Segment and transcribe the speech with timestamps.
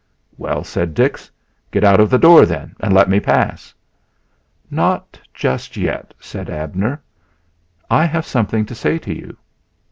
[0.35, 1.29] "Well," cried Dix,
[1.69, 3.71] "get out of the door then and let me pass!"
[4.71, 7.03] "Not just yet," said Abner;
[7.87, 9.37] "I have something to say to you."